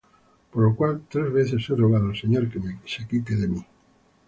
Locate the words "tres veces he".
1.07-1.75